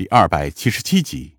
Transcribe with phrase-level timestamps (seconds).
[0.00, 1.34] 第二百七十七集，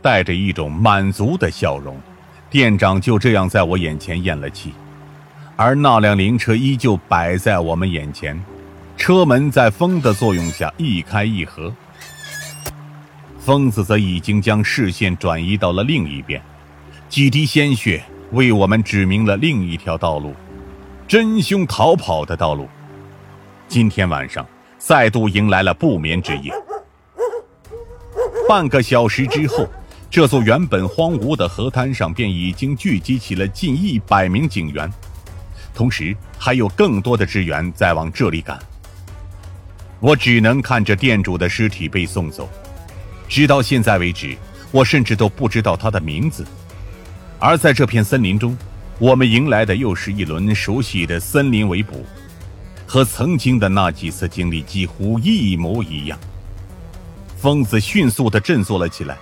[0.00, 2.00] 带着一种满足的笑容，
[2.48, 4.72] 店长就这样在我眼前咽了气，
[5.54, 8.42] 而那辆灵车依旧摆在我们眼前，
[8.96, 11.70] 车门在风的作用下一开一合。
[13.38, 16.40] 疯子则已经将视线转移到了另一边，
[17.10, 18.02] 几滴鲜血
[18.32, 20.34] 为我们指明了另一条道路，
[21.06, 22.66] 真凶逃跑的道路。
[23.68, 24.42] 今天晚上。
[24.80, 26.50] 再度迎来了不眠之夜。
[28.48, 29.68] 半个小时之后，
[30.10, 34.90] 这座原本荒芜的河滩上便已经聚集起了近一百名警员，
[35.74, 38.58] 同时还有更多的支援在往这里赶。
[40.00, 42.48] 我只能看着店主的尸体被送走，
[43.28, 44.34] 直到现在为止，
[44.72, 46.44] 我甚至都不知道他的名字。
[47.38, 48.56] 而在这片森林中，
[48.98, 52.04] 我们迎来的又是一轮熟悉的森林围捕。
[52.92, 56.18] 和曾经的那几次经历几乎一模一样。
[57.38, 59.16] 疯子迅速的振作了起来，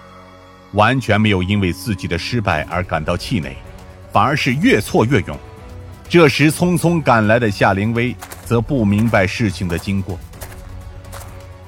[0.72, 3.54] 完全没有因为自己的失败而感到气馁，
[4.10, 5.38] 反而是越挫越勇。
[6.08, 8.16] 这时，匆匆赶来的夏灵薇
[8.46, 10.18] 则不明白事情的经过，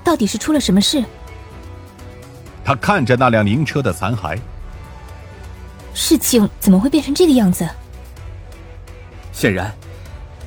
[0.02, 1.04] 到底是出了什么事？
[2.64, 4.38] 他看着那辆灵车的残骸，
[5.92, 7.68] 事情怎么会变成这个样子？
[9.34, 9.70] 显然，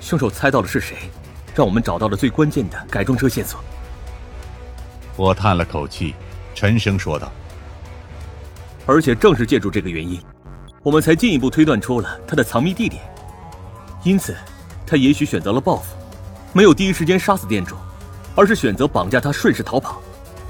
[0.02, 0.98] 凶手猜到了是谁。
[1.54, 3.60] 让我们找到了最关键的改装车线索。
[5.16, 6.16] 我叹了口气，
[6.56, 7.32] 沉声说道
[8.88, 10.20] ：“而且正是借助这个原因，
[10.82, 13.04] 我们才进一步推断出了他的藏匿地点。
[14.04, 14.36] 因此，
[14.88, 15.96] 他也许选择了报复，
[16.52, 17.76] 没有第一时间杀死店主，
[18.36, 20.02] 而是选择绑架他顺势逃跑，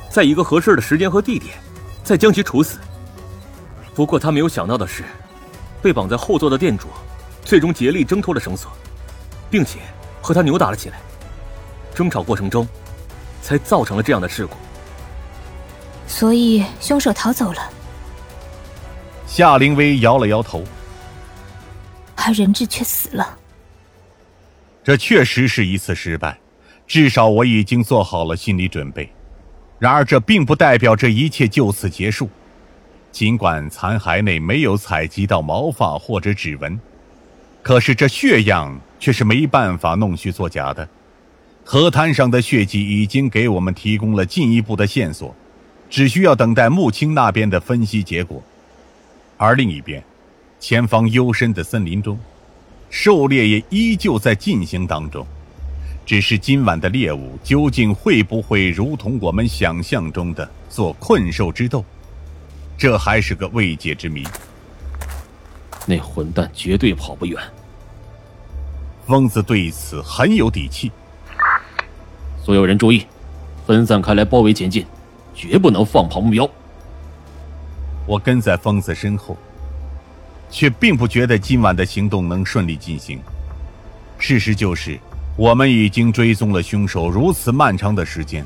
[0.10, 1.58] 在一个合适的时间和地点，
[2.02, 2.80] 再将其处死。
[3.94, 5.04] 不过他没有想到的是，
[5.82, 6.88] 被绑在后座的店主，
[7.44, 8.72] 最终竭力挣脱了绳索，
[9.52, 9.80] 并且。”
[10.24, 10.98] 和他扭打了起来，
[11.94, 12.66] 争吵过程中，
[13.42, 14.56] 才造成了这样的事故。
[16.08, 17.70] 所以凶手逃走了。
[19.28, 20.64] 夏灵薇摇了摇头，
[22.16, 23.38] 而人质却死了。
[24.84, 26.40] 这确实是一次失败，
[26.88, 29.12] 至少我已经做好了心理准备。
[29.80, 32.30] 然而，这并不代表这一切就此结束。
[33.12, 36.80] 尽管残骸内没有采集到毛发或者指纹，
[37.62, 38.80] 可是这血样。
[39.04, 40.88] 却是没办法弄虚作假的。
[41.66, 45.36] 河滩上的血迹已经给我们提供了进一步的线索，
[45.90, 48.42] 只需要等待穆青那边的分析结果。
[49.36, 50.02] 而另一边，
[50.58, 52.18] 前方幽深的森林中，
[52.90, 55.28] 狩猎也依旧在进行当中。
[56.06, 61.84] 只是今晚的猎物究竟会不会如同我们想象中的做困兽之斗，
[62.78, 64.26] 这还是个未解之谜。
[65.86, 67.38] 那混蛋绝对跑不远。
[69.06, 70.92] 疯子对此很有底气。
[72.42, 73.06] 所有人注意，
[73.66, 74.86] 分散开来包围前进，
[75.34, 76.50] 绝不能放跑目标。
[78.06, 79.38] 我跟在疯子身后，
[80.50, 83.20] 却并不觉得今晚的行动能顺利进行。
[84.18, 85.00] 事实就是，
[85.36, 88.46] 我们已经追踪了凶手如此漫长的时间，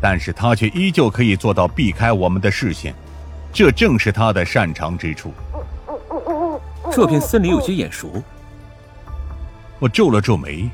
[0.00, 2.94] 但是他却依旧可以做到避开我们的视线，
[3.52, 5.32] 这正是他的擅长之处。
[6.92, 8.22] 这片森林有些眼熟。
[9.78, 10.70] 我皱了皱眉，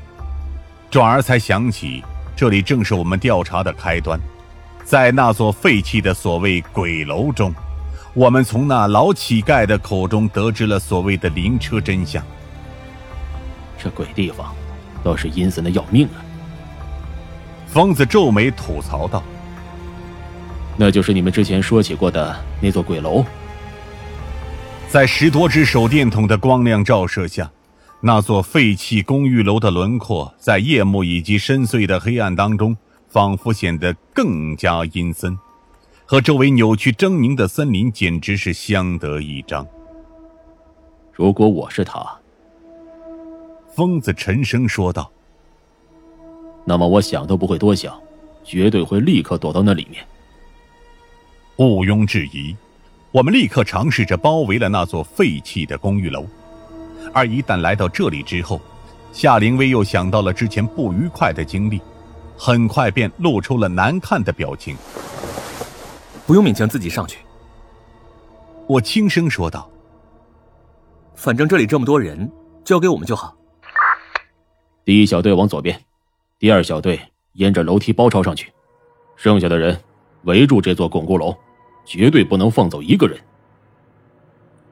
[0.89, 2.01] 转而才想起，
[2.35, 4.17] 这里正是我们调查的开端。
[4.85, 7.53] 在那座废弃的所谓鬼楼中，
[8.13, 12.23] 我们从那老乞丐的口中得知了所谓的灵车真相。
[13.77, 14.55] 这鬼地方，
[15.03, 16.23] 倒是阴森的要命啊！
[17.67, 19.21] 疯子皱眉吐槽道
[20.77, 23.25] ：“那就是你们之前说起过的那座鬼楼。”
[24.87, 27.49] 在十多只手电筒的光亮照射下。
[28.05, 32.75] 那座废弃公寓楼的轮廓，在夜幕以及深邃的黑暗当中，
[33.07, 35.39] 仿佛显得更加阴森，
[36.05, 39.65] 和周围扭曲狰狞的森林简直是相得益彰。
[41.13, 42.05] 如果我是他，
[43.73, 45.09] 疯子沉声说道
[46.67, 47.97] ：“那么我想都不会多想，
[48.43, 50.05] 绝对会立刻躲到那里面。”
[51.55, 52.53] 毋庸置疑，
[53.13, 56.27] 我们立刻尝试着包围了那座废弃的公寓楼。
[57.11, 58.61] 而一旦来到这里之后，
[59.11, 61.81] 夏灵薇又想到了之前不愉快的经历，
[62.37, 64.75] 很快便露出了难看的表情。
[66.25, 67.19] 不用勉强自己上去，
[68.65, 69.69] 我轻声说道
[71.15, 72.31] ：“反正这里这么多人，
[72.63, 73.35] 交给我们就好。”
[74.85, 75.79] 第一小队往左边，
[76.39, 76.99] 第二小队
[77.33, 78.51] 沿着楼梯包抄上去，
[79.15, 79.77] 剩下的人
[80.23, 81.35] 围住这座巩固楼，
[81.85, 83.19] 绝对不能放走一个人。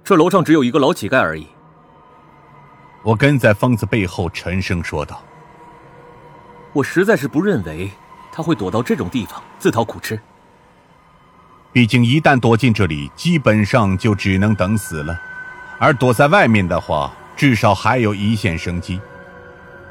[0.04, 1.46] 这楼上只有一个老乞丐而已。
[3.04, 5.22] 我跟在疯子背后，沉声说道
[6.74, 7.90] ：“我实在是不认为
[8.32, 10.20] 他会躲到这种地方自讨苦吃。
[11.74, 15.20] 毕竟一旦躲进这里，基本上就只能等死了。
[15.80, 19.02] 而躲在外面的话，至少还有一线生机。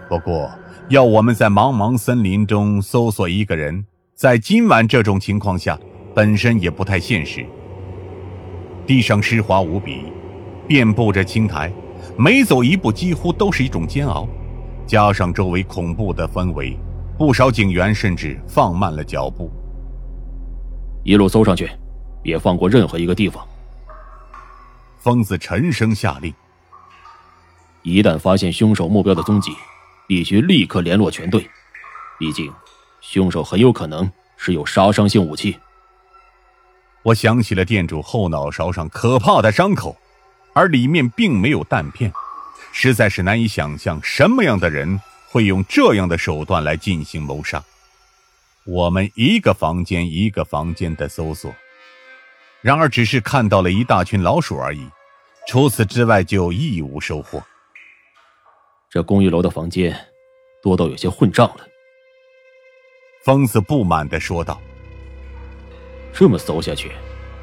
[0.09, 0.51] 不过，
[0.89, 3.85] 要我们在茫茫森林中搜索一个人，
[4.15, 5.77] 在今晚这种情况下，
[6.15, 7.45] 本身也不太现实。
[8.87, 10.13] 地上湿滑无比，
[10.69, 11.73] 遍布着青苔，
[12.19, 14.29] 每走一步几乎都是一种煎熬。
[14.87, 16.77] 加上周围恐怖的氛围，
[17.17, 19.51] 不少警员甚至放慢了脚步。
[21.05, 21.71] 一路搜上去，
[22.23, 23.47] 别放过任何一个地方。
[24.99, 26.35] 疯子沉声下令
[27.83, 29.53] ：“一旦发现凶手目标的踪迹，
[30.07, 31.49] 必须立刻联络全队。
[32.19, 32.53] 毕竟，
[33.01, 35.57] 凶手很有可能是有杀伤性武器。”
[37.03, 39.97] 我想起了店主后脑勺上可怕的伤口，
[40.53, 42.13] 而里面并没有弹片，
[42.73, 47.63] 实在是难以想象什么样的人会用这样的手段来进行谋杀。
[48.65, 51.55] 我们一个房间一个房间的搜索。
[52.63, 54.87] 然而，只是看到了一大群老鼠而已，
[55.49, 57.43] 除此之外就一无收获。
[58.91, 59.97] 这公寓楼的房间
[60.63, 61.67] 多到有些混账了。
[63.25, 64.61] 疯子不满的说道
[66.13, 66.93] ：“这么搜下去，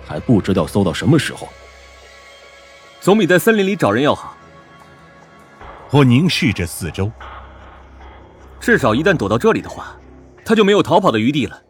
[0.06, 1.48] 还不知道搜到什么时候。
[3.00, 4.36] 总比在森林里找人要好。”
[5.92, 7.10] 我凝视着四周，
[8.60, 9.96] 至少一旦躲到这里的话，
[10.44, 11.62] 他就没有逃跑的余地了。